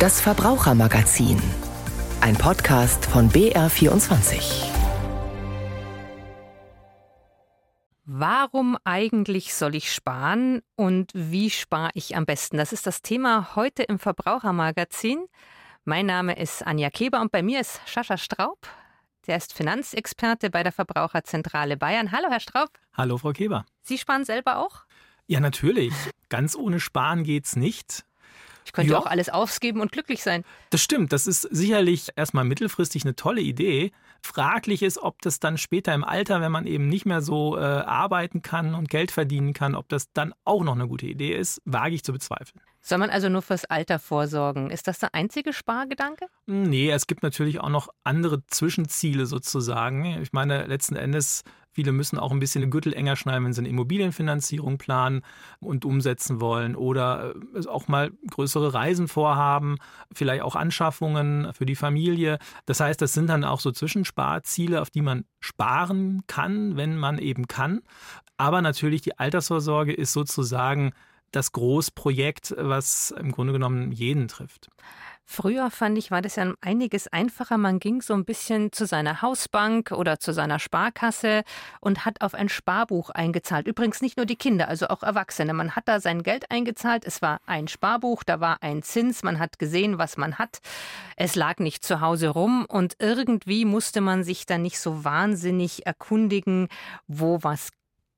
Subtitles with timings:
[0.00, 1.38] Das Verbrauchermagazin.
[2.22, 4.64] Ein Podcast von BR24.
[8.06, 12.56] Warum eigentlich soll ich sparen und wie spare ich am besten?
[12.56, 15.26] Das ist das Thema heute im Verbrauchermagazin.
[15.84, 18.66] Mein Name ist Anja Kleber und bei mir ist Sascha Straub.
[19.26, 22.10] Der ist Finanzexperte bei der Verbraucherzentrale Bayern.
[22.10, 22.70] Hallo, Herr Straub.
[22.94, 23.66] Hallo, Frau Kleber.
[23.82, 24.86] Sie sparen selber auch?
[25.26, 25.92] Ja, natürlich.
[26.30, 28.06] Ganz ohne Sparen geht's nicht.
[28.70, 29.00] Ich könnte ja.
[29.00, 30.44] auch alles ausgeben und glücklich sein.
[30.70, 31.12] Das stimmt.
[31.12, 33.90] Das ist sicherlich erstmal mittelfristig eine tolle Idee.
[34.22, 37.62] Fraglich ist, ob das dann später im Alter, wenn man eben nicht mehr so äh,
[37.62, 41.60] arbeiten kann und Geld verdienen kann, ob das dann auch noch eine gute Idee ist,
[41.64, 42.60] wage ich zu bezweifeln.
[42.80, 44.70] Soll man also nur fürs Alter vorsorgen?
[44.70, 46.26] Ist das der einzige Spargedanke?
[46.46, 50.22] Nee, es gibt natürlich auch noch andere Zwischenziele sozusagen.
[50.22, 51.42] Ich meine, letzten Endes
[51.72, 55.22] Viele müssen auch ein bisschen den Gürtel enger schneiden, wenn sie eine Immobilienfinanzierung planen
[55.60, 59.76] und umsetzen wollen oder äh, auch mal größere Reisen vorhaben,
[60.12, 62.38] vielleicht auch Anschaffungen für die Familie.
[62.66, 67.18] Das heißt, das sind dann auch so Zwischensparziele, auf die man sparen kann, wenn man
[67.18, 67.80] eben kann.
[68.36, 70.92] Aber natürlich die Altersvorsorge ist sozusagen
[71.30, 74.68] das Großprojekt, was im Grunde genommen jeden trifft.
[75.32, 77.56] Früher fand ich, war das ja einiges einfacher.
[77.56, 81.44] Man ging so ein bisschen zu seiner Hausbank oder zu seiner Sparkasse
[81.80, 83.68] und hat auf ein Sparbuch eingezahlt.
[83.68, 85.54] Übrigens nicht nur die Kinder, also auch Erwachsene.
[85.54, 87.04] Man hat da sein Geld eingezahlt.
[87.04, 89.22] Es war ein Sparbuch, da war ein Zins.
[89.22, 90.58] Man hat gesehen, was man hat.
[91.14, 95.86] Es lag nicht zu Hause rum und irgendwie musste man sich dann nicht so wahnsinnig
[95.86, 96.66] erkundigen,
[97.06, 97.68] wo was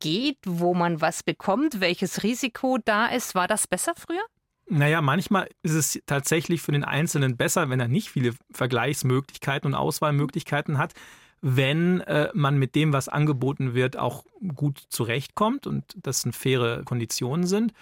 [0.00, 3.34] geht, wo man was bekommt, welches Risiko da ist.
[3.34, 4.24] War das besser früher?
[4.68, 9.74] Naja, manchmal ist es tatsächlich für den Einzelnen besser, wenn er nicht viele Vergleichsmöglichkeiten und
[9.74, 10.94] Auswahlmöglichkeiten hat,
[11.42, 16.84] wenn äh, man mit dem, was angeboten wird, auch gut zurechtkommt und das sind faire
[16.84, 17.72] Konditionen sind.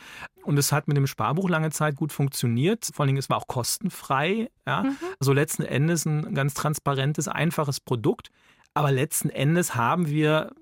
[0.42, 2.88] Und es hat mit dem Sparbuch lange Zeit gut funktioniert.
[2.92, 4.50] Vor allen Dingen, es war auch kostenfrei.
[4.66, 4.84] Ja?
[4.84, 4.96] Mhm.
[5.20, 8.30] Also letzten Endes ein ganz transparentes, einfaches Produkt.
[8.72, 10.52] Aber letzten Endes haben wir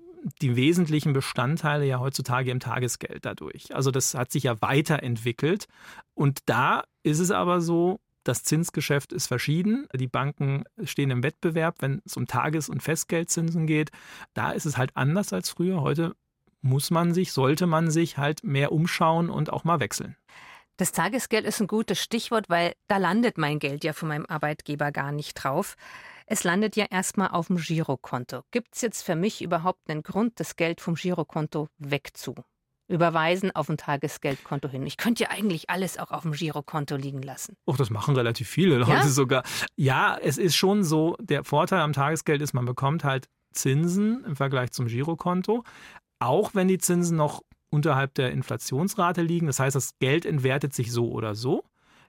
[0.41, 3.73] die wesentlichen Bestandteile ja heutzutage im Tagesgeld dadurch.
[3.75, 5.67] Also das hat sich ja weiterentwickelt.
[6.13, 9.87] Und da ist es aber so, das Zinsgeschäft ist verschieden.
[9.95, 13.91] Die Banken stehen im Wettbewerb, wenn es um Tages- und Festgeldzinsen geht.
[14.33, 15.81] Da ist es halt anders als früher.
[15.81, 16.15] Heute
[16.61, 20.15] muss man sich, sollte man sich halt mehr umschauen und auch mal wechseln.
[20.77, 24.91] Das Tagesgeld ist ein gutes Stichwort, weil da landet mein Geld ja von meinem Arbeitgeber
[24.91, 25.75] gar nicht drauf.
[26.31, 28.43] Es landet ja erstmal auf dem Girokonto.
[28.51, 32.35] Gibt es jetzt für mich überhaupt einen Grund, das Geld vom Girokonto wegzu?
[32.87, 34.85] Überweisen auf ein Tagesgeldkonto hin.
[34.85, 37.55] Ich könnte ja eigentlich alles auch auf dem Girokonto liegen lassen.
[37.67, 39.07] Och, das machen relativ viele Leute ja?
[39.07, 39.43] sogar.
[39.75, 44.35] Ja, es ist schon so, der Vorteil am Tagesgeld ist, man bekommt halt Zinsen im
[44.35, 45.63] Vergleich zum Girokonto.
[46.19, 47.41] Auch wenn die Zinsen noch
[47.71, 49.47] unterhalb der Inflationsrate liegen.
[49.47, 51.63] Das heißt, das Geld entwertet sich so oder so.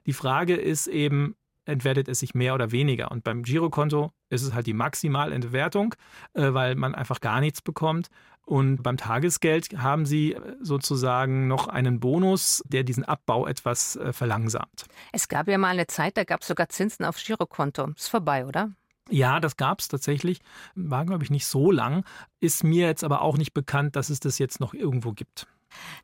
[0.05, 1.35] Die Frage ist eben,
[1.65, 3.11] entwertet es sich mehr oder weniger.
[3.11, 5.95] Und beim Girokonto ist es halt die Maximalentwertung,
[6.33, 8.09] äh, weil man einfach gar nichts bekommt.
[8.43, 14.13] Und beim Tagesgeld haben Sie äh, sozusagen noch einen Bonus, der diesen Abbau etwas äh,
[14.13, 14.85] verlangsamt.
[15.11, 17.89] Es gab ja mal eine Zeit, da gab es sogar Zinsen aufs Girokonto.
[17.95, 18.71] Ist vorbei, oder?
[19.09, 20.39] Ja, das gab es tatsächlich.
[20.75, 22.05] War, glaube ich, nicht so lang.
[22.39, 25.47] Ist mir jetzt aber auch nicht bekannt, dass es das jetzt noch irgendwo gibt.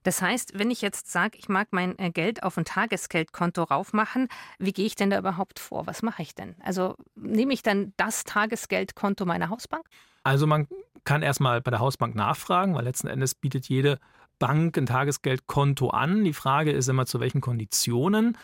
[0.03, 4.27] Das heißt, wenn ich jetzt sage, ich mag mein äh, Geld auf ein Tagesgeldkonto raufmachen,
[4.59, 5.87] wie gehe ich denn da überhaupt vor?
[5.87, 6.55] Was mache ich denn?
[6.61, 9.85] Also nehme ich dann das Tagesgeldkonto meiner Hausbank?
[10.23, 10.67] Also man
[11.03, 13.99] kann erstmal bei der Hausbank nachfragen, weil letzten Endes bietet jede
[14.39, 16.23] Bank ein Tagesgeldkonto an.
[16.23, 18.37] Die Frage ist immer, zu welchen Konditionen.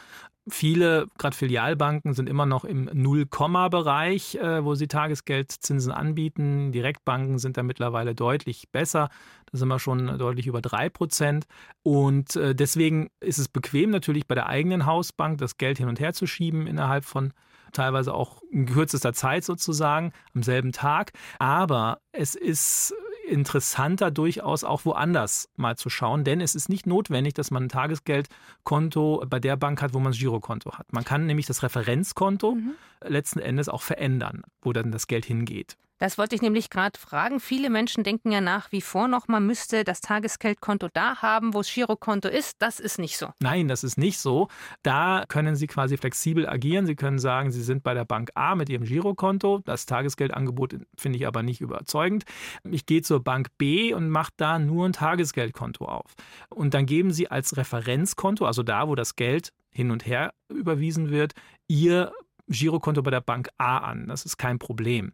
[0.49, 6.73] Viele, gerade Filialbanken, sind immer noch im Null-Komma-Bereich, äh, wo sie Tagesgeldzinsen anbieten.
[6.73, 9.09] Direktbanken sind da mittlerweile deutlich besser.
[9.51, 11.45] Da sind wir schon deutlich über drei Prozent.
[11.81, 16.01] Und äh, deswegen ist es bequem, natürlich bei der eigenen Hausbank das Geld hin und
[16.01, 17.31] her zu schieben innerhalb von
[17.71, 21.13] teilweise auch in kürzester Zeit sozusagen, am selben Tag.
[21.39, 22.93] Aber es ist
[23.27, 27.69] interessanter durchaus auch woanders mal zu schauen, denn es ist nicht notwendig, dass man ein
[27.69, 30.91] Tagesgeldkonto bei der Bank hat, wo man das Girokonto hat.
[30.91, 32.73] Man kann nämlich das Referenzkonto mhm.
[33.01, 35.77] letzten Endes auch verändern, wo dann das Geld hingeht.
[36.03, 37.39] Das wollte ich nämlich gerade fragen.
[37.39, 41.59] Viele Menschen denken ja nach wie vor noch, man müsste das Tagesgeldkonto da haben, wo
[41.59, 42.57] das Girokonto ist.
[42.59, 43.29] Das ist nicht so.
[43.39, 44.49] Nein, das ist nicht so.
[44.81, 46.85] Da können Sie quasi flexibel agieren.
[46.87, 49.61] Sie können sagen, Sie sind bei der Bank A mit Ihrem Girokonto.
[49.63, 52.25] Das Tagesgeldangebot finde ich aber nicht überzeugend.
[52.69, 56.11] Ich gehe zur Bank B und mache da nur ein Tagesgeldkonto auf.
[56.49, 61.11] Und dann geben Sie als Referenzkonto, also da, wo das Geld hin und her überwiesen
[61.11, 61.31] wird,
[61.69, 62.11] Ihr
[62.49, 64.07] Girokonto bei der Bank A an.
[64.07, 65.13] Das ist kein Problem.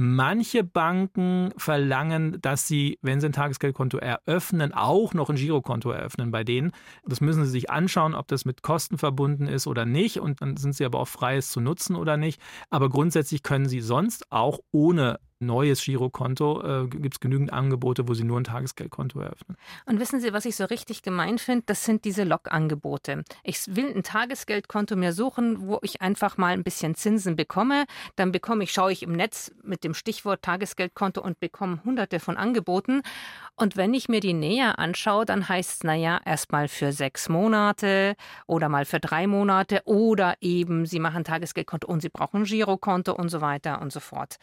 [0.00, 6.30] Manche Banken verlangen, dass sie, wenn sie ein Tagesgeldkonto eröffnen, auch noch ein Girokonto eröffnen
[6.30, 6.70] bei denen.
[7.04, 10.20] Das müssen sie sich anschauen, ob das mit Kosten verbunden ist oder nicht.
[10.20, 12.40] Und dann sind sie aber auch frei, es zu nutzen oder nicht.
[12.70, 18.14] Aber grundsätzlich können sie sonst auch ohne neues Girokonto äh, gibt es genügend Angebote, wo
[18.14, 19.56] Sie nur ein Tagesgeldkonto eröffnen.
[19.86, 21.64] Und wissen Sie, was ich so richtig gemein finde?
[21.66, 23.24] Das sind diese Log-Angebote.
[23.44, 27.84] Ich will ein Tagesgeldkonto mir suchen, wo ich einfach mal ein bisschen Zinsen bekomme.
[28.16, 32.36] Dann bekomme ich, schaue ich im Netz mit dem Stichwort Tagesgeldkonto und bekomme hunderte von
[32.36, 33.02] Angeboten.
[33.56, 38.14] Und wenn ich mir die näher anschaue, dann heißt es, naja, erstmal für sechs Monate
[38.46, 43.12] oder mal für drei Monate oder eben, Sie machen Tagesgeldkonto und Sie brauchen ein Girokonto
[43.12, 44.38] und so weiter und so fort.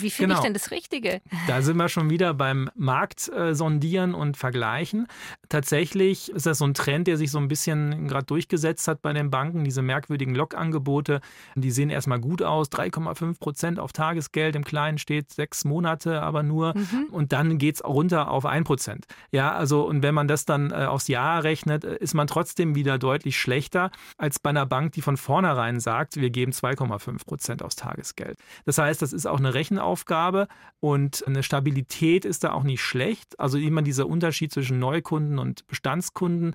[0.00, 0.40] Wie finde genau.
[0.40, 1.20] ich denn das Richtige?
[1.46, 5.06] Da sind wir schon wieder beim Markt äh, sondieren und vergleichen.
[5.48, 9.12] Tatsächlich ist das so ein Trend, der sich so ein bisschen gerade durchgesetzt hat bei
[9.12, 9.64] den Banken.
[9.64, 11.20] Diese merkwürdigen Log-Angebote,
[11.54, 12.70] die sehen erstmal gut aus.
[12.70, 14.56] 3,5 Prozent auf Tagesgeld.
[14.56, 16.74] Im Kleinen steht sechs Monate aber nur.
[16.76, 17.06] Mhm.
[17.10, 19.06] Und dann geht es runter auf 1 Prozent.
[19.30, 22.74] Ja, also, und wenn man das dann äh, aufs Jahr rechnet, äh, ist man trotzdem
[22.74, 27.62] wieder deutlich schlechter als bei einer Bank, die von vornherein sagt, wir geben 2,5 Prozent
[27.62, 28.38] aufs Tagesgeld.
[28.64, 30.48] Das heißt, das ist auch eine Rechnung Rechenaufgabe
[30.80, 33.38] und eine Stabilität ist da auch nicht schlecht.
[33.38, 36.54] Also immer dieser Unterschied zwischen Neukunden und Bestandskunden,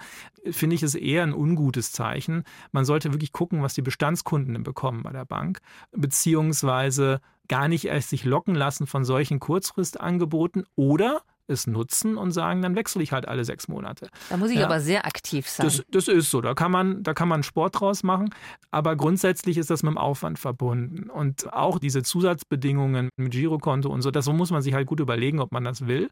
[0.50, 2.44] finde ich, ist eher ein ungutes Zeichen.
[2.72, 5.60] Man sollte wirklich gucken, was die Bestandskunden bekommen bei der Bank,
[5.92, 12.62] beziehungsweise gar nicht erst sich locken lassen von solchen Kurzfristangeboten oder es nutzen und sagen,
[12.62, 14.10] dann wechsle ich halt alle sechs Monate.
[14.30, 14.66] Da muss ich ja.
[14.66, 15.66] aber sehr aktiv sein.
[15.66, 18.34] Das, das, ist so, da kann, man, da kann man Sport draus machen,
[18.72, 21.10] aber grundsätzlich ist das mit dem Aufwand verbunden.
[21.10, 25.40] Und auch diese Zusatzbedingungen mit Girokonto und so, das muss man sich halt gut überlegen,
[25.40, 26.10] ob man das will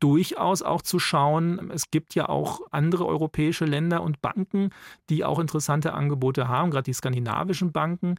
[0.00, 1.70] durchaus auch zu schauen.
[1.70, 4.70] Es gibt ja auch andere europäische Länder und Banken,
[5.08, 8.16] die auch interessante Angebote haben, gerade die skandinavischen Banken.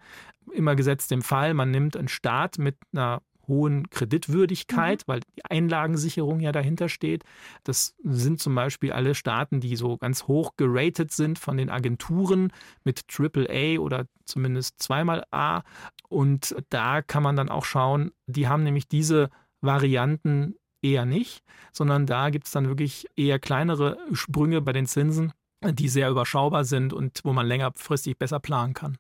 [0.52, 5.12] Immer gesetzt im Fall, man nimmt einen Staat mit einer hohen Kreditwürdigkeit, mhm.
[5.12, 7.24] weil die Einlagensicherung ja dahinter steht.
[7.64, 12.52] Das sind zum Beispiel alle Staaten, die so ganz hoch geratet sind von den Agenturen
[12.84, 15.64] mit AAA oder zumindest zweimal A.
[16.10, 19.30] Und da kann man dann auch schauen, die haben nämlich diese
[19.62, 25.34] Varianten eher nicht, sondern da gibt es dann wirklich eher kleinere Sprünge bei den Zinsen,
[25.64, 28.98] die sehr überschaubar sind und wo man längerfristig besser planen kann.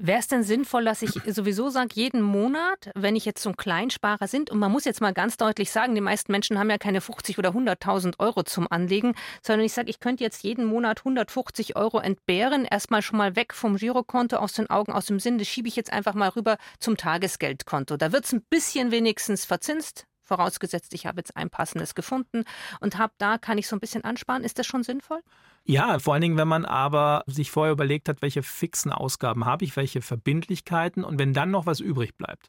[0.00, 3.56] Wäre es denn sinnvoll, dass ich sowieso sage, jeden Monat, wenn ich jetzt so ein
[3.56, 6.78] Kleinsparer sind, und man muss jetzt mal ganz deutlich sagen, die meisten Menschen haben ja
[6.78, 11.00] keine 50 oder 100.000 Euro zum Anlegen, sondern ich sage, ich könnte jetzt jeden Monat
[11.00, 15.36] 150 Euro entbehren, erstmal schon mal weg vom Girokonto aus den Augen, aus dem Sinn,
[15.36, 17.96] das schiebe ich jetzt einfach mal rüber zum Tagesgeldkonto.
[17.96, 22.44] Da wird es ein bisschen wenigstens verzinst, vorausgesetzt, ich habe jetzt ein passendes gefunden
[22.80, 24.44] und habe da, kann ich so ein bisschen ansparen.
[24.44, 25.20] Ist das schon sinnvoll?
[25.64, 29.64] Ja, vor allen Dingen, wenn man aber sich vorher überlegt hat, welche fixen Ausgaben habe
[29.64, 32.48] ich, welche Verbindlichkeiten und wenn dann noch was übrig bleibt,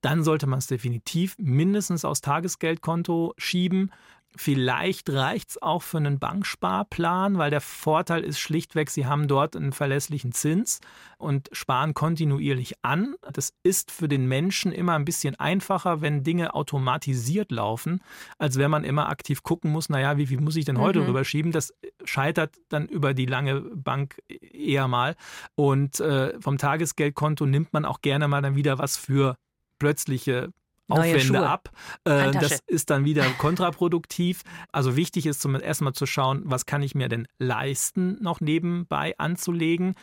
[0.00, 3.90] dann sollte man es definitiv mindestens aus Tagesgeldkonto schieben.
[4.36, 9.54] Vielleicht reicht es auch für einen Banksparplan, weil der Vorteil ist schlichtweg, Sie haben dort
[9.54, 10.80] einen verlässlichen Zins
[11.18, 13.14] und sparen kontinuierlich an.
[13.32, 18.00] Das ist für den Menschen immer ein bisschen einfacher, wenn Dinge automatisiert laufen,
[18.38, 21.06] als wenn man immer aktiv gucken muss, naja, wie viel muss ich denn heute mhm.
[21.06, 21.52] rüberschieben?
[21.52, 21.72] Das
[22.04, 25.14] scheitert dann über die lange Bank eher mal.
[25.54, 29.36] Und äh, vom Tagesgeldkonto nimmt man auch gerne mal dann wieder was für
[29.78, 30.50] plötzliche
[30.88, 31.70] Aufwände ab.
[32.04, 34.42] Äh, das ist dann wieder kontraproduktiv.
[34.72, 38.40] Also wichtig ist zum ersten Mal zu schauen, was kann ich mir denn leisten, noch
[38.40, 39.94] nebenbei anzulegen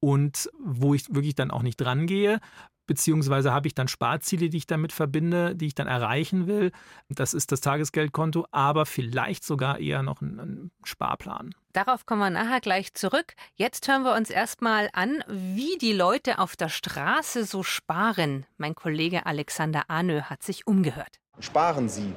[0.00, 2.40] und wo ich wirklich dann auch nicht dran gehe
[2.88, 6.72] beziehungsweise habe ich dann Sparziele, die ich damit verbinde, die ich dann erreichen will.
[7.08, 11.54] Das ist das Tagesgeldkonto, aber vielleicht sogar eher noch ein, ein Sparplan.
[11.72, 13.34] Darauf kommen wir nachher gleich zurück.
[13.54, 18.46] Jetzt hören wir uns erstmal an, wie die Leute auf der Straße so sparen.
[18.56, 21.20] Mein Kollege Alexander Ahnö hat sich umgehört.
[21.38, 22.12] Sparen Sie?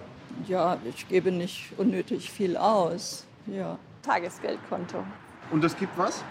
[0.47, 3.27] Ja, ich gebe nicht unnötig viel aus.
[3.45, 3.77] Ja.
[4.01, 5.03] Tagesgeldkonto.
[5.51, 6.23] Und das gibt was?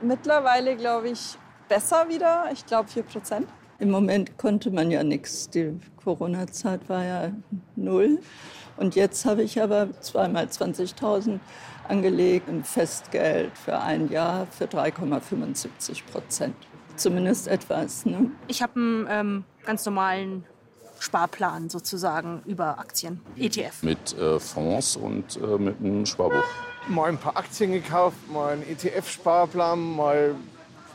[0.00, 2.50] Mittlerweile glaube ich besser wieder.
[2.52, 3.48] Ich glaube 4 Prozent.
[3.82, 5.50] Im Moment konnte man ja nichts.
[5.50, 7.32] Die Corona-Zeit war ja
[7.74, 8.20] null.
[8.76, 11.40] Und jetzt habe ich aber zweimal 20.000
[11.88, 16.54] angelegt im Festgeld für ein Jahr für 3,75 Prozent.
[16.94, 18.06] Zumindest etwas.
[18.06, 18.30] Ne?
[18.46, 20.44] Ich habe einen ähm, ganz normalen
[21.00, 23.82] Sparplan sozusagen über Aktien, ETF.
[23.82, 26.44] Mit äh, Fonds und äh, mit einem Sparbuch.
[26.86, 30.36] Mal ein paar Aktien gekauft, mal einen ETF-Sparplan, mal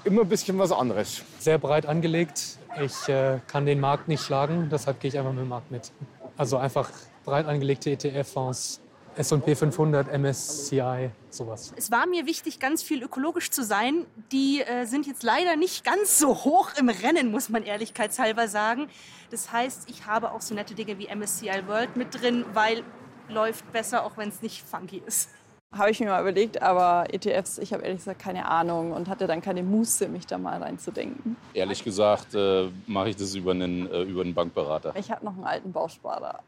[0.06, 1.22] immer ein bisschen was anderes.
[1.40, 5.42] Sehr breit angelegt, ich äh, kann den Markt nicht schlagen, deshalb gehe ich einfach mit
[5.42, 5.92] dem Markt mit.
[6.38, 6.90] Also einfach
[7.24, 8.82] breit angelegte ETF-Fonds
[9.18, 11.74] S&P 500, MSCI, sowas.
[11.76, 14.06] Es war mir wichtig, ganz viel ökologisch zu sein.
[14.32, 18.90] Die äh, sind jetzt leider nicht ganz so hoch im Rennen, muss man ehrlichkeitshalber sagen.
[19.32, 22.84] Das heißt, ich habe auch so nette Dinge wie MSCI World mit drin, weil
[23.28, 25.30] läuft besser, auch wenn es nicht funky ist.
[25.74, 29.28] Habe ich mir mal überlegt, aber ETFs, ich habe ehrlich gesagt keine Ahnung und hatte
[29.28, 31.36] dann keine Muße, mich da mal reinzudenken.
[31.54, 34.94] Ehrlich gesagt äh, mache ich das über einen, äh, über einen Bankberater.
[34.98, 36.40] Ich habe noch einen alten Bausparer.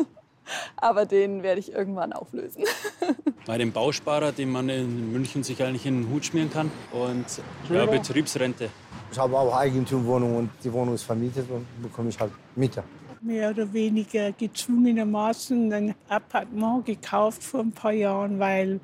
[0.76, 2.64] aber den werde ich irgendwann auflösen.
[3.46, 6.70] Bei dem Bausparer, den man in München sich eigentlich in den Hut schmieren kann.
[6.92, 7.26] Und
[7.68, 8.70] ja, Betriebsrente.
[9.12, 12.84] Ich habe auch Eigentumwohnung und die Wohnung ist vermietet und bekomme ich halt Mieter
[13.22, 18.80] mehr oder weniger gezwungenermaßen ein Appartement gekauft vor ein paar Jahren, weil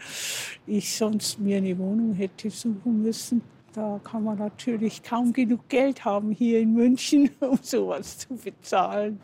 [0.67, 3.43] ich sonst mir eine Wohnung hätte suchen müssen.
[3.73, 9.21] Da kann man natürlich kaum genug Geld haben hier in München, um sowas zu bezahlen.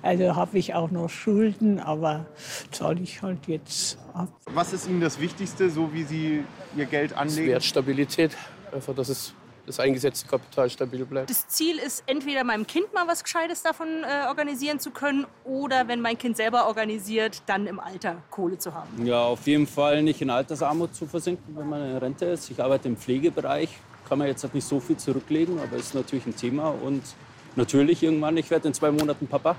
[0.00, 2.26] Also habe ich auch noch Schulden, aber
[2.70, 4.28] zahle ich halt jetzt ab.
[4.52, 6.44] Was ist Ihnen das Wichtigste, so wie Sie
[6.76, 7.48] Ihr Geld anlegen?
[7.48, 8.36] Wertstabilität,
[8.72, 9.34] einfach, dass es
[9.66, 11.28] das eingesetzte Kapital stabil bleibt.
[11.28, 15.88] Das Ziel ist entweder meinem Kind mal was Gescheites davon äh, organisieren zu können oder
[15.88, 19.04] wenn mein Kind selber organisiert, dann im Alter Kohle zu haben.
[19.04, 22.50] Ja, auf jeden Fall nicht in Altersarmut zu versinken, wenn man in Rente ist.
[22.50, 23.70] Ich arbeite im Pflegebereich,
[24.08, 27.02] kann man jetzt halt nicht so viel zurücklegen, aber ist natürlich ein Thema und
[27.56, 29.56] natürlich irgendwann, ich werde in zwei Monaten Papa.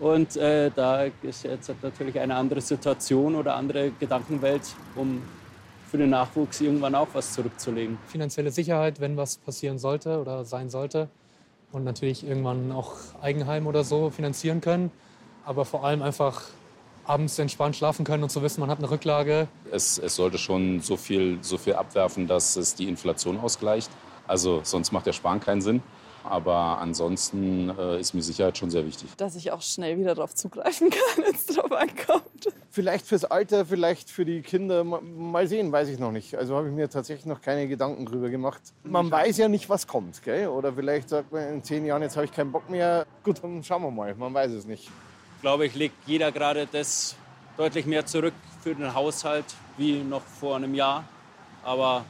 [0.00, 4.62] Und äh, da ist jetzt natürlich eine andere Situation oder andere Gedankenwelt,
[4.96, 5.22] um
[5.90, 7.98] für den Nachwuchs irgendwann auch was zurückzulegen.
[8.06, 11.08] Finanzielle Sicherheit, wenn was passieren sollte oder sein sollte.
[11.72, 14.90] Und natürlich irgendwann auch Eigenheim oder so finanzieren können.
[15.44, 16.42] Aber vor allem einfach
[17.04, 19.48] abends entspannt schlafen können und zu wissen, man hat eine Rücklage.
[19.72, 23.90] Es, es sollte schon so viel, so viel abwerfen, dass es die Inflation ausgleicht.
[24.28, 25.82] Also sonst macht der Sparen keinen Sinn.
[26.24, 29.08] Aber ansonsten äh, ist mir Sicherheit schon sehr wichtig.
[29.16, 32.48] Dass ich auch schnell wieder darauf zugreifen kann, wenn es drauf ankommt.
[32.70, 34.84] Vielleicht fürs Alter, vielleicht für die Kinder.
[34.84, 36.36] Mal sehen, weiß ich noch nicht.
[36.36, 38.60] Also habe ich mir tatsächlich noch keine Gedanken drüber gemacht.
[38.84, 40.22] Man weiß ja nicht, was kommt.
[40.22, 40.48] Gell?
[40.48, 43.06] Oder vielleicht sagt man in zehn Jahren, jetzt habe ich keinen Bock mehr.
[43.24, 44.14] Gut, dann schauen wir mal.
[44.14, 44.90] Man weiß es nicht.
[45.36, 47.16] Ich glaube, ich legt jeder gerade das
[47.56, 49.46] deutlich mehr zurück für den Haushalt
[49.76, 51.04] wie noch vor einem Jahr.
[51.62, 52.04] Aber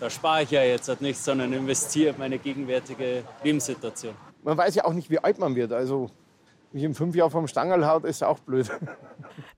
[0.00, 4.14] da spare ich ja jetzt halt nicht, sondern investiere meine gegenwärtige Lebenssituation.
[4.42, 5.72] Man weiß ja auch nicht, wie alt man wird.
[5.72, 6.10] Also
[6.74, 8.70] mich in fünf Jahren vom Stangerl haut, ist auch blöd.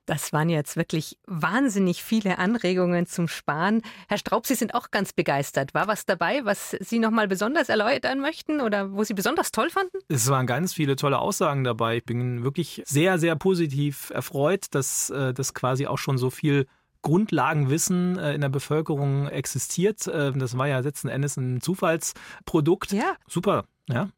[0.05, 3.83] Das waren jetzt wirklich wahnsinnig viele Anregungen zum Sparen.
[4.09, 5.75] Herr Straub, Sie sind auch ganz begeistert.
[5.75, 9.69] War was dabei, was Sie noch mal besonders erläutern möchten oder wo Sie besonders toll
[9.69, 9.99] fanden?
[10.09, 11.97] Es waren ganz viele tolle Aussagen dabei.
[11.97, 16.67] Ich bin wirklich sehr, sehr positiv erfreut, dass äh, das quasi auch schon so viel
[17.07, 20.09] Grundlagenwissen äh, in der Bevölkerung existiert.
[20.09, 22.91] Äh, das war ja letzten Endes ein Zufallsprodukt.
[22.91, 23.15] Ja.
[23.29, 23.67] Super.
[23.89, 24.09] Ja.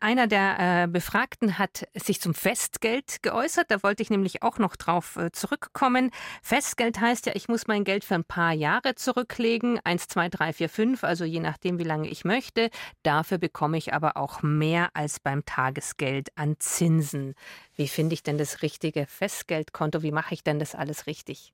[0.00, 3.70] Einer der äh, Befragten hat sich zum Festgeld geäußert.
[3.70, 6.10] Da wollte ich nämlich auch noch drauf äh, zurückkommen.
[6.40, 9.78] Festgeld heißt ja, ich muss mein Geld für ein paar Jahre zurücklegen.
[9.84, 12.70] Eins, zwei, drei, vier, fünf, also je nachdem, wie lange ich möchte.
[13.02, 17.34] Dafür bekomme ich aber auch mehr als beim Tagesgeld an Zinsen.
[17.74, 20.02] Wie finde ich denn das richtige Festgeldkonto?
[20.02, 21.52] Wie mache ich denn das alles richtig?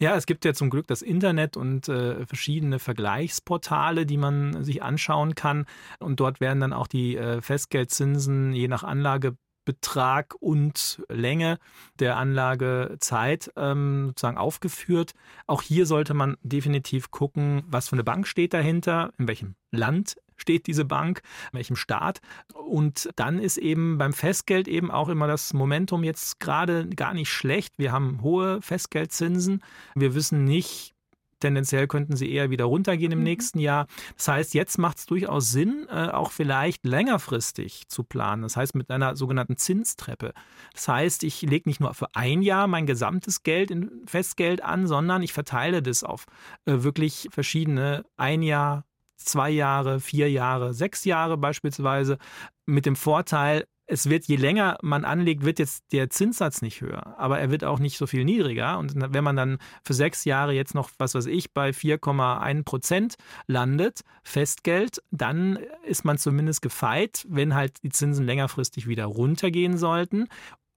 [0.00, 4.82] Ja, es gibt ja zum Glück das Internet und äh, verschiedene Vergleichsportale, die man sich
[4.82, 5.66] anschauen kann.
[5.98, 11.58] Und dort werden dann auch die äh, Festgeldzinsen je nach Anlagebetrag und Länge
[11.98, 15.14] der Anlagezeit ähm, sozusagen aufgeführt.
[15.48, 20.16] Auch hier sollte man definitiv gucken, was für eine Bank steht dahinter, in welchem Land
[20.38, 22.20] steht diese Bank, in welchem Staat.
[22.54, 27.30] Und dann ist eben beim Festgeld eben auch immer das Momentum jetzt gerade gar nicht
[27.30, 27.74] schlecht.
[27.76, 29.62] Wir haben hohe Festgeldzinsen.
[29.94, 30.94] Wir wissen nicht,
[31.40, 33.24] Tendenziell könnten sie eher wieder runtergehen im mhm.
[33.24, 33.86] nächsten Jahr.
[34.16, 38.42] Das heißt, jetzt macht es durchaus Sinn, äh, auch vielleicht längerfristig zu planen.
[38.42, 40.32] Das heißt, mit einer sogenannten Zinstreppe.
[40.74, 44.86] Das heißt, ich lege nicht nur für ein Jahr mein gesamtes Geld in Festgeld an,
[44.86, 46.26] sondern ich verteile das auf
[46.64, 48.84] äh, wirklich verschiedene ein Jahr,
[49.18, 52.18] zwei Jahre, vier Jahre, sechs Jahre beispielsweise,
[52.66, 57.18] mit dem Vorteil, es wird, je länger man anlegt, wird jetzt der Zinssatz nicht höher,
[57.18, 58.78] aber er wird auch nicht so viel niedriger.
[58.78, 63.14] Und wenn man dann für sechs Jahre jetzt noch, was weiß ich, bei 4,1 Prozent
[63.46, 70.28] landet, Festgeld, dann ist man zumindest gefeit, wenn halt die Zinsen längerfristig wieder runtergehen sollten.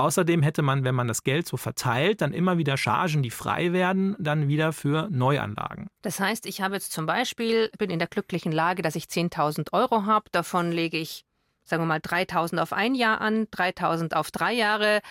[0.02, 3.72] Außerdem hätte man, wenn man das Geld so verteilt, dann immer wieder Chargen, die frei
[3.72, 5.88] werden, dann wieder für Neuanlagen.
[6.02, 9.74] Das heißt, ich habe jetzt zum Beispiel, bin in der glücklichen Lage, dass ich 10.000
[9.74, 10.26] Euro habe.
[10.32, 11.24] Davon lege ich,
[11.64, 15.02] sagen wir mal, 3.000 auf ein Jahr an, 3.000 auf drei Jahre,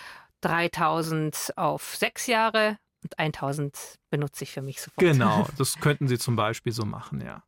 [0.42, 3.73] 3.000 auf sechs Jahre und 1.000
[4.11, 4.99] benutze ich für mich sofort.
[4.99, 7.44] Genau, das könnten Sie zum Beispiel so machen, ja.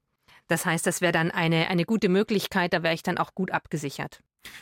[0.47, 3.51] Das heißt, das wäre dann eine, eine gute Möglichkeit, da wäre ich dann auch gut
[3.51, 4.21] abgesichert.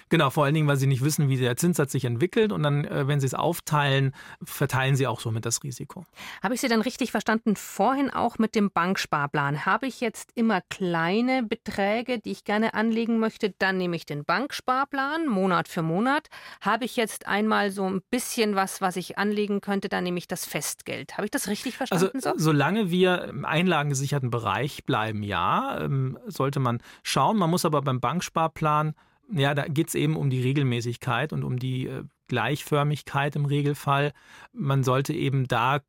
[0.08, 2.84] Genau, vor allen Dingen, weil sie nicht wissen, wie der Zinssatz sich entwickelt und dann,
[2.84, 6.04] äh, wenn sie es aufteilen, verteilen sie auch somit das Risiko.
[6.42, 7.56] Habe ich Sie dann richtig verstanden?
[7.56, 9.66] Vorhin auch mit dem Banksparplan.
[9.66, 14.24] Habe ich jetzt immer kleine Beträge, die ich gerne anlegen möchte, dann nehme ich den
[14.24, 16.28] Banksparplan Monat für Monat.
[16.60, 20.28] Habe ich jetzt einmal so ein bisschen was, was ich anlegen könnte, dann nehme ich
[20.28, 21.16] das Festgeld.
[21.16, 22.10] Habe ich das richtig verstanden?
[22.14, 22.34] Also, so?
[22.36, 27.36] solange wir im einlagengesicherten Bereich bleiben, ja, ähm, sollte man schauen.
[27.36, 28.94] Man muss aber beim Banksparplan
[29.32, 34.12] ja, da geht es eben um die Regelmäßigkeit und um die äh, Gleichförmigkeit im Regelfall.
[34.52, 35.80] Man sollte eben da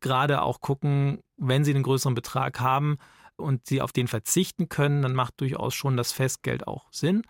[0.00, 2.98] gerade auch gucken, wenn Sie einen größeren Betrag haben
[3.36, 7.22] und Sie auf den verzichten können, dann macht durchaus schon das Festgeld auch Sinn.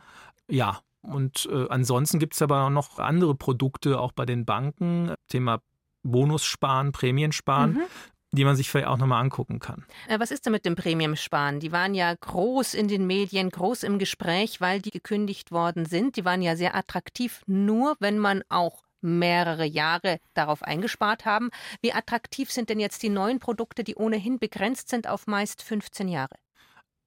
[0.49, 5.15] Ja, und äh, ansonsten gibt es aber noch andere Produkte, auch bei den Banken.
[5.29, 5.61] Thema
[6.03, 7.75] Bonussparen, Prämiensparen.
[7.75, 7.83] Mhm
[8.33, 9.85] die man sich vielleicht auch nochmal angucken kann.
[10.09, 11.61] Äh, was ist denn mit dem Premiumsparen?
[11.61, 16.17] Die waren ja groß in den Medien, groß im Gespräch, weil die gekündigt worden sind.
[16.17, 21.51] Die waren ja sehr attraktiv, nur wenn man auch mehrere Jahre darauf eingespart haben.
[21.81, 26.09] Wie attraktiv sind denn jetzt die neuen Produkte, die ohnehin begrenzt sind auf meist 15
[26.09, 26.37] Jahre?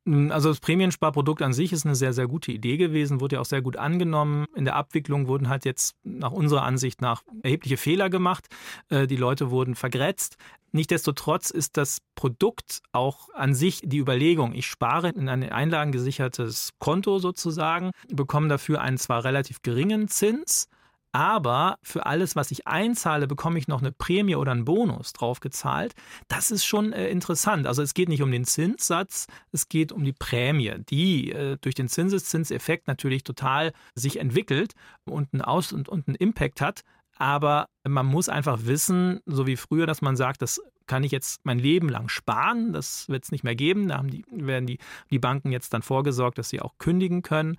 [0.05, 3.45] Also das Prämiensparprodukt an sich ist eine sehr, sehr gute Idee gewesen, wurde ja auch
[3.45, 4.45] sehr gut angenommen.
[4.53, 8.47] In der Abwicklung wurden halt jetzt nach unserer Ansicht nach erhebliche Fehler gemacht.
[8.89, 10.35] Äh, die Leute wurden vergrätzt.
[10.73, 17.19] Nichtsdestotrotz ist das Produkt auch an sich die Überlegung, ich spare in ein einlagengesichertes Konto
[17.19, 20.67] sozusagen, bekomme dafür einen zwar relativ geringen Zins,
[21.13, 25.93] aber für alles, was ich einzahle, bekomme ich noch eine Prämie oder einen Bonus draufgezahlt.
[26.27, 27.67] Das ist schon äh, interessant.
[27.67, 31.75] Also es geht nicht um den Zinssatz, es geht um die Prämie, die äh, durch
[31.75, 34.73] den Zinseszinseffekt natürlich total sich entwickelt
[35.05, 36.81] und einen Aus- und, und einen Impact hat.
[37.17, 41.41] Aber man muss einfach wissen, so wie früher, dass man sagt, das kann ich jetzt
[41.45, 43.87] mein Leben lang sparen, das wird es nicht mehr geben.
[43.87, 44.79] Da die, werden die,
[45.11, 47.57] die Banken jetzt dann vorgesorgt, dass sie auch kündigen können.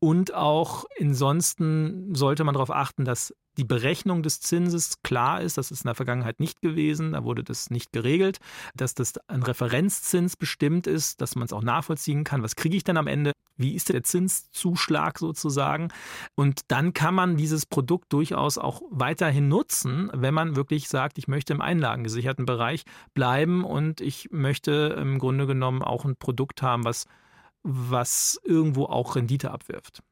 [0.00, 5.58] Und auch ansonsten sollte man darauf achten, dass die Berechnung des Zinses klar ist.
[5.58, 7.12] Das ist in der Vergangenheit nicht gewesen.
[7.12, 8.38] Da wurde das nicht geregelt.
[8.74, 12.42] Dass das ein Referenzzins bestimmt ist, dass man es auch nachvollziehen kann.
[12.42, 13.32] Was kriege ich denn am Ende?
[13.58, 15.88] Wie ist der Zinszuschlag sozusagen?
[16.34, 21.28] Und dann kann man dieses Produkt durchaus auch weiterhin nutzen, wenn man wirklich sagt, ich
[21.28, 26.84] möchte im einlagengesicherten Bereich bleiben und ich möchte im Grunde genommen auch ein Produkt haben,
[26.84, 27.04] was
[27.62, 30.02] was irgendwo auch Rendite abwirft.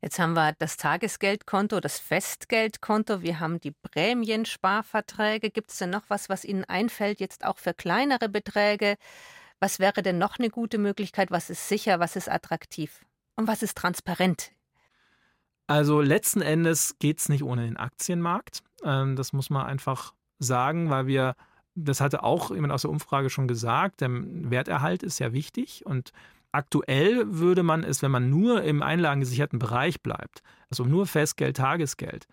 [0.00, 5.50] Jetzt haben wir das Tagesgeldkonto, das Festgeldkonto, wir haben die Prämiensparverträge.
[5.50, 8.96] Gibt es denn noch was, was Ihnen einfällt, jetzt auch für kleinere Beträge?
[9.58, 11.30] Was wäre denn noch eine gute Möglichkeit?
[11.30, 13.04] Was ist sicher, was ist attraktiv
[13.36, 14.52] und was ist transparent?
[15.66, 18.62] Also letzten Endes geht es nicht ohne den Aktienmarkt.
[18.84, 21.34] Ähm, das muss man einfach sagen, weil wir,
[21.74, 26.12] das hatte auch jemand aus der Umfrage schon gesagt, der Werterhalt ist ja wichtig und
[26.56, 32.26] Aktuell würde man es, wenn man nur im einlagengesicherten Bereich bleibt, also nur Festgeld, Tagesgeld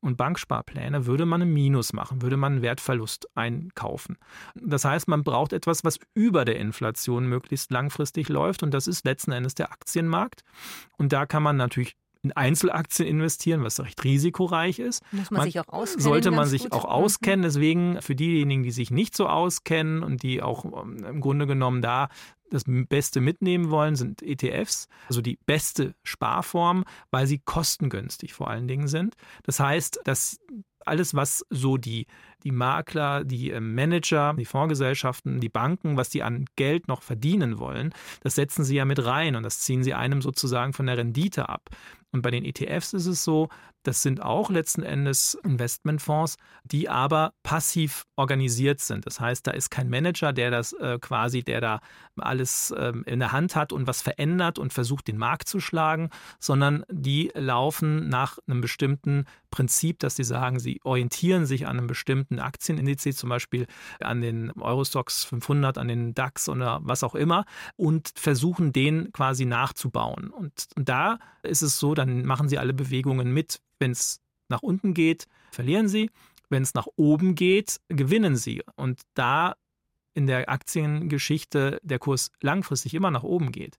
[0.00, 4.18] und Banksparpläne, würde man ein Minus machen, würde man einen Wertverlust einkaufen.
[4.54, 9.06] Das heißt, man braucht etwas, was über der Inflation möglichst langfristig läuft und das ist
[9.06, 10.42] letzten Endes der Aktienmarkt.
[10.98, 15.02] Und da kann man natürlich in Einzelaktien investieren, was recht risikoreich ist.
[15.12, 16.02] Muss man, man sich auch auskennen.
[16.02, 16.72] Sollte man sich gut.
[16.72, 16.90] auch mhm.
[16.90, 17.42] auskennen.
[17.42, 21.82] Deswegen für diejenigen, die sich nicht so auskennen und die auch ähm, im Grunde genommen
[21.82, 22.08] da
[22.50, 28.66] das Beste mitnehmen wollen, sind ETFs, also die beste Sparform, weil sie kostengünstig vor allen
[28.66, 29.14] Dingen sind.
[29.44, 30.40] Das heißt, dass
[30.84, 32.06] alles, was so die,
[32.44, 37.58] die Makler, die ähm, Manager, die Fondsgesellschaften, die Banken, was die an Geld noch verdienen
[37.58, 40.98] wollen, das setzen sie ja mit rein und das ziehen sie einem sozusagen von der
[40.98, 41.70] Rendite ab.
[42.12, 43.48] Und bei den ETFs ist es so,
[43.82, 49.06] das sind auch letzten Endes Investmentfonds, die aber passiv organisiert sind.
[49.06, 51.80] Das heißt, da ist kein Manager, der das äh, quasi, der da
[52.16, 56.10] alles ähm, in der Hand hat und was verändert und versucht, den Markt zu schlagen,
[56.38, 61.86] sondern die laufen nach einem bestimmten Prinzip, dass sie sagen, sie orientieren sich an einem
[61.86, 63.66] bestimmten Aktienindiz, zum Beispiel
[64.00, 67.44] an den Eurostox 500, an den DAX oder was auch immer,
[67.76, 70.30] und versuchen, den quasi nachzubauen.
[70.30, 73.60] Und, und da ist es so, dann machen sie alle Bewegungen mit.
[73.80, 76.10] Wenn es nach unten geht, verlieren sie.
[76.48, 78.62] Wenn es nach oben geht, gewinnen sie.
[78.76, 79.56] Und da
[80.14, 83.78] in der Aktiengeschichte der Kurs langfristig immer nach oben geht,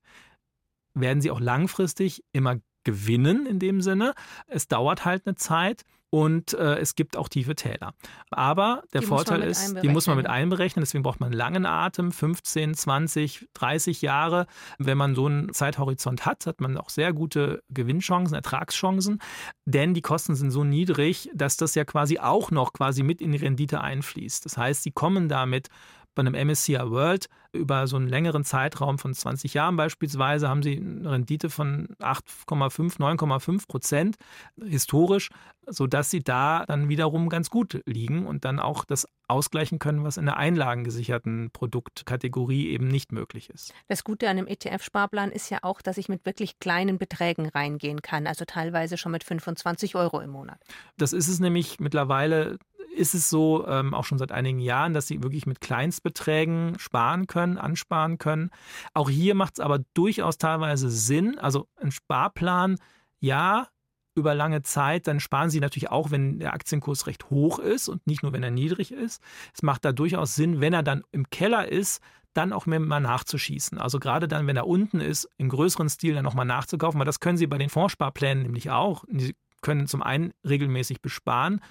[0.93, 4.13] werden sie auch langfristig immer gewinnen in dem Sinne.
[4.47, 7.93] Es dauert halt eine Zeit und äh, es gibt auch tiefe Täler.
[8.29, 11.65] Aber der die Vorteil ist, die muss man mit einberechnen, deswegen braucht man einen langen
[11.65, 14.45] Atem, 15, 20, 30 Jahre.
[14.77, 19.19] Wenn man so einen Zeithorizont hat, hat man auch sehr gute Gewinnchancen, Ertragschancen,
[19.65, 23.31] denn die Kosten sind so niedrig, dass das ja quasi auch noch quasi mit in
[23.31, 24.43] die Rendite einfließt.
[24.43, 25.69] Das heißt, sie kommen damit
[26.15, 30.77] Bei einem MSCI World über so einen längeren Zeitraum von 20 Jahren beispielsweise haben sie
[30.77, 34.15] eine Rendite von 8,5, 9,5 Prozent
[34.63, 35.29] historisch,
[35.67, 40.17] sodass sie da dann wiederum ganz gut liegen und dann auch das ausgleichen können, was
[40.17, 43.73] in der einlagengesicherten Produktkategorie eben nicht möglich ist.
[43.87, 48.01] Das Gute an einem ETF-Sparplan ist ja auch, dass ich mit wirklich kleinen Beträgen reingehen
[48.01, 50.59] kann, also teilweise schon mit 25 Euro im Monat.
[50.97, 52.57] Das ist es nämlich mittlerweile
[52.95, 57.27] ist es so, ähm, auch schon seit einigen Jahren, dass sie wirklich mit Kleinstbeträgen sparen
[57.27, 58.51] können, ansparen können.
[58.93, 61.39] Auch hier macht es aber durchaus teilweise Sinn.
[61.39, 62.77] Also ein Sparplan,
[63.19, 63.67] ja,
[64.13, 68.05] über lange Zeit, dann sparen Sie natürlich auch, wenn der Aktienkurs recht hoch ist und
[68.05, 69.21] nicht nur, wenn er niedrig ist.
[69.53, 72.01] Es macht da durchaus Sinn, wenn er dann im Keller ist,
[72.33, 73.77] dann auch mal nachzuschießen.
[73.77, 77.19] Also gerade dann, wenn er unten ist, im größeren Stil dann nochmal nachzukaufen, weil das
[77.19, 79.05] können Sie bei den Fondssparplänen nämlich auch.
[79.09, 81.61] Sie können zum einen regelmäßig besparen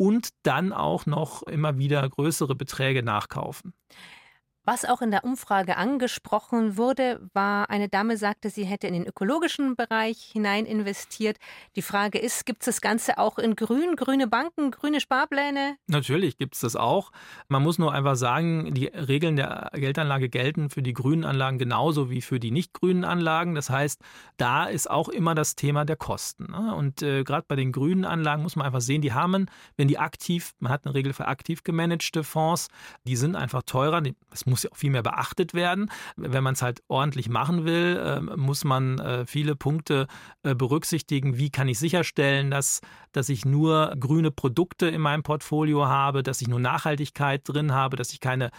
[0.00, 3.74] und dann auch noch immer wieder größere Beträge nachkaufen.
[4.64, 9.06] Was auch in der Umfrage angesprochen wurde, war, eine Dame sagte, sie hätte in den
[9.06, 11.38] ökologischen Bereich hinein investiert.
[11.76, 15.76] Die Frage ist, gibt es das Ganze auch in grün, grüne Banken, grüne Sparpläne?
[15.86, 17.10] Natürlich gibt es das auch.
[17.48, 22.10] Man muss nur einfach sagen, die Regeln der Geldanlage gelten für die grünen Anlagen genauso
[22.10, 23.54] wie für die nicht grünen Anlagen.
[23.54, 24.02] Das heißt,
[24.36, 26.52] da ist auch immer das Thema der Kosten.
[26.52, 26.74] Ne?
[26.74, 29.46] Und äh, gerade bei den grünen Anlagen muss man einfach sehen, die haben,
[29.78, 32.68] wenn die aktiv, man hat eine Regel für aktiv gemanagte Fonds,
[33.04, 34.02] die sind einfach teurer.
[34.28, 35.90] Das muss ja auch viel mehr beachtet werden.
[36.16, 40.06] Wenn man es halt ordentlich machen will, äh, muss man äh, viele Punkte
[40.42, 41.38] äh, berücksichtigen.
[41.38, 42.80] Wie kann ich sicherstellen, dass,
[43.12, 47.96] dass ich nur grüne Produkte in meinem Portfolio habe, dass ich nur Nachhaltigkeit drin habe,
[47.96, 48.50] dass ich keine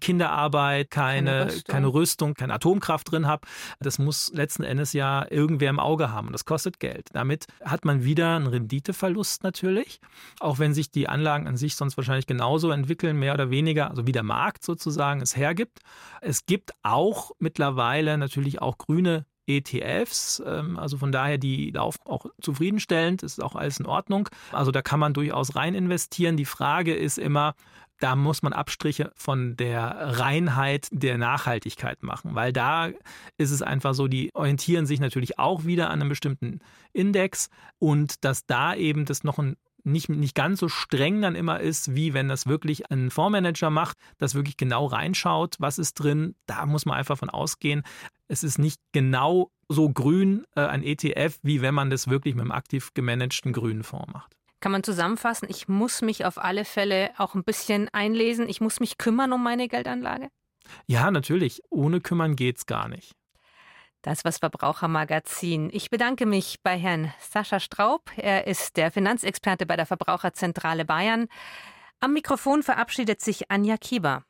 [0.00, 3.46] Kinderarbeit, keine, keine Rüstung, keine, Rüstung, keine Atomkraft drin habe.
[3.80, 7.08] Das muss letzten Endes ja irgendwer im Auge haben und das kostet Geld.
[7.12, 10.00] Damit hat man wieder einen Renditeverlust natürlich,
[10.40, 14.06] auch wenn sich die Anlagen an sich sonst wahrscheinlich genauso entwickeln, mehr oder weniger, also
[14.06, 15.80] wie der Markt sozusagen es hergibt.
[16.20, 20.42] Es gibt auch mittlerweile natürlich auch grüne ETFs.
[20.44, 24.28] Ähm, also von daher, die laufen auch zufriedenstellend, ist auch alles in Ordnung.
[24.52, 26.36] Also da kann man durchaus rein investieren.
[26.36, 27.54] Die Frage ist immer,
[28.00, 32.90] da muss man Abstriche von der Reinheit der Nachhaltigkeit machen, weil da
[33.38, 36.60] ist es einfach so, die orientieren sich natürlich auch wieder an einem bestimmten
[36.92, 39.56] Index und dass da eben das noch ein
[39.88, 43.96] nicht, nicht ganz so streng dann immer ist, wie wenn das wirklich ein Fondsmanager macht,
[44.18, 46.34] das wirklich genau reinschaut, was ist drin.
[46.46, 47.82] Da muss man einfach von ausgehen.
[48.28, 52.42] Es ist nicht genau so grün äh, ein ETF, wie wenn man das wirklich mit
[52.42, 54.34] einem aktiv gemanagten grünen Fonds macht.
[54.60, 58.80] Kann man zusammenfassen, ich muss mich auf alle Fälle auch ein bisschen einlesen, ich muss
[58.80, 60.28] mich kümmern um meine Geldanlage?
[60.86, 61.62] Ja, natürlich.
[61.70, 63.12] Ohne kümmern geht's gar nicht.
[64.08, 65.68] Das was Verbrauchermagazin.
[65.70, 68.10] Ich bedanke mich bei Herrn Sascha Straub.
[68.16, 71.28] Er ist der Finanzexperte bei der Verbraucherzentrale Bayern.
[72.00, 74.24] Am Mikrofon verabschiedet sich Anja Kieber.